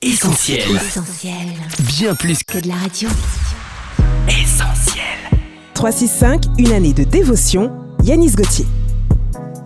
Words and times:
Essentiel. 0.00 0.60
Essentiel. 0.76 1.34
Bien 1.88 2.14
plus 2.14 2.44
Que 2.44 2.60
de 2.60 2.68
la 2.68 2.76
radio. 2.76 3.08
qu'essentiel. 4.28 5.02
365, 5.74 6.44
une 6.56 6.70
année 6.70 6.92
de 6.92 7.02
dévotion, 7.02 7.72
Yanis 8.04 8.30
Gauthier. 8.36 8.66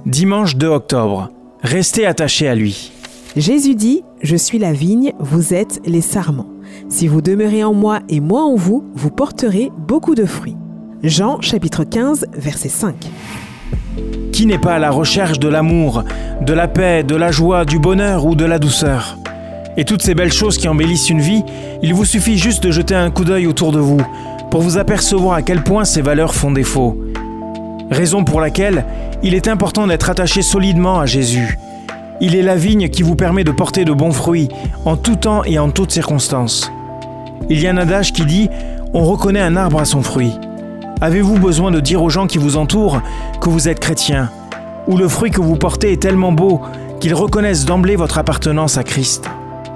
Dimanche 0.07 0.57
2 0.57 0.69
octobre. 0.69 1.29
Restez 1.63 2.07
attachés 2.07 2.49
à 2.49 2.55
lui. 2.55 2.93
Jésus 3.37 3.75
dit 3.75 4.05
Je 4.23 4.35
suis 4.35 4.59
la 4.59 4.73
vigne, 4.73 5.13
vous 5.21 5.53
êtes 5.53 5.83
les 5.85 6.01
sarments. 6.01 6.49
Si 6.89 7.09
vous 7.09 7.21
demeurez 7.21 7.63
en 7.63 7.75
moi 7.75 8.01
et 8.09 8.21
moi 8.21 8.43
en 8.43 8.57
vous, 8.57 8.91
vous 8.95 9.11
porterez 9.11 9.71
beaucoup 9.87 10.15
de 10.15 10.25
fruits. 10.25 10.57
Jean 11.03 11.43
chapitre 11.43 11.85
15, 11.85 12.25
verset 12.33 12.71
5. 12.71 12.95
Qui 14.33 14.47
n'est 14.47 14.57
pas 14.57 14.77
à 14.77 14.79
la 14.79 14.91
recherche 14.93 15.39
de 15.39 15.49
l'amour, 15.49 16.05
de 16.41 16.55
la 16.55 16.69
paix, 16.69 17.05
de 17.05 17.17
la 17.17 17.31
joie, 17.31 17.67
du 17.67 17.79
bonheur 17.79 18.25
ou 18.25 18.35
de 18.35 18.47
la 18.47 18.59
douceur? 18.59 19.19
Et 19.77 19.85
toutes 19.85 20.03
ces 20.03 20.15
belles 20.15 20.33
choses 20.33 20.59
qui 20.59 20.69
embellissent 20.69 21.09
une 21.09 21.21
vie, 21.21 21.45
il 21.83 21.95
vous 21.95 22.05
suffit 22.05 22.37
juste 22.37 22.63
de 22.63 22.71
jeter 22.71 22.95
un 22.95 23.11
coup 23.11 23.25
d'œil 23.25 23.47
autour 23.47 23.73
de 23.73 23.79
vous 23.79 24.01
pour 24.51 24.61
vous 24.61 24.77
apercevoir 24.77 25.35
à 25.35 25.43
quel 25.43 25.63
point 25.63 25.85
ces 25.85 26.03
valeurs 26.03 26.35
font 26.35 26.51
défaut. 26.51 26.99
Raison 27.91 28.23
pour 28.23 28.41
laquelle 28.41 28.85
il 29.23 29.35
est 29.35 29.49
important 29.49 29.87
d'être 29.87 30.11
attaché 30.11 30.43
solidement 30.43 31.01
à 31.01 31.07
Jésus. 31.07 31.59
Il 32.21 32.37
est 32.37 32.43
la 32.43 32.57
vigne 32.57 32.89
qui 32.91 33.03
vous 33.03 33.17
permet 33.17 33.45
de 33.45 33.51
porter 33.51 33.85
de 33.85 33.93
bons 33.93 34.13
fruits 34.13 34.49
en 34.85 34.97
tout 34.97 35.17
temps 35.17 35.43
et 35.45 35.59
en 35.59 35.71
toutes 35.71 35.91
circonstances. 35.91 36.71
Il 37.49 37.61
y 37.61 37.67
a 37.67 37.71
un 37.71 37.79
adage 37.79 38.13
qui 38.13 38.27
dit 38.27 38.51
On 38.93 39.05
reconnaît 39.05 39.41
un 39.41 39.57
arbre 39.57 39.81
à 39.81 39.85
son 39.87 40.03
fruit. 40.03 40.39
Avez-vous 41.01 41.39
besoin 41.39 41.71
de 41.71 41.81
dire 41.81 42.03
aux 42.03 42.11
gens 42.11 42.27
qui 42.27 42.39
vous 42.39 42.57
entourent 42.57 43.01
que 43.41 43.49
vous 43.49 43.69
êtes 43.69 43.81
chrétien 43.81 44.31
Ou 44.87 44.97
le 44.97 45.09
fruit 45.09 45.31
que 45.31 45.41
vous 45.41 45.57
portez 45.57 45.93
est 45.93 46.03
tellement 46.03 46.33
beau 46.33 46.61
qu'ils 47.01 47.15
reconnaissent 47.15 47.65
d'emblée 47.65 47.97
votre 47.97 48.19
appartenance 48.19 48.77
à 48.77 48.85
Christ? 48.85 49.29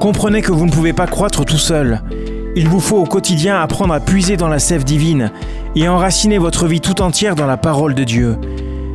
Comprenez 0.07 0.41
que 0.41 0.53
vous 0.53 0.67
ne 0.67 0.71
pouvez 0.71 0.93
pas 0.93 1.09
croître 1.09 1.45
tout 1.45 1.59
seul. 1.59 2.01
Il 2.55 2.69
vous 2.69 2.79
faut 2.79 2.97
au 2.97 3.07
quotidien 3.07 3.61
apprendre 3.61 3.93
à 3.93 3.99
puiser 3.99 4.37
dans 4.37 4.47
la 4.47 4.61
sève 4.61 4.85
divine 4.85 5.33
et 5.75 5.89
enraciner 5.89 6.39
votre 6.39 6.69
vie 6.69 6.81
tout 6.81 7.03
entière 7.03 7.35
dans 7.35 7.49
la 7.49 7.57
parole 7.57 7.93
de 7.93 8.05
Dieu. 8.05 8.37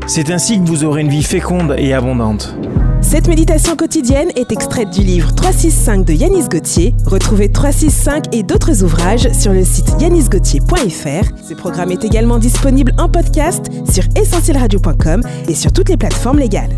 C'est 0.08 0.32
ainsi 0.32 0.58
que 0.58 0.66
vous 0.66 0.86
aurez 0.86 1.02
une 1.02 1.10
vie 1.10 1.24
féconde 1.24 1.76
et 1.78 1.92
abondante. 1.92 2.56
Cette 3.02 3.28
méditation 3.28 3.76
quotidienne 3.76 4.30
est 4.38 4.54
extraite 4.54 4.90
du 4.92 5.02
livre 5.02 5.36
365 5.36 6.06
de 6.06 6.14
Yanis 6.14 6.48
Gauthier. 6.48 6.96
Retrouvez 7.06 7.52
365 7.52 8.34
et 8.34 8.44
d'autres 8.44 8.82
ouvrages 8.82 9.30
sur 9.34 9.52
le 9.52 9.66
site 9.66 9.94
yanisgauthier.fr. 10.00 11.28
Ce 11.46 11.54
programme 11.56 11.92
est 11.92 12.06
également 12.06 12.40
disponible 12.40 12.94
en 12.98 13.10
podcast 13.10 13.70
sur 13.92 14.06
essentielradio.com 14.16 15.24
et 15.50 15.56
sur 15.56 15.74
toutes 15.74 15.90
les 15.90 15.98
plateformes 15.98 16.40
légales. 16.40 16.78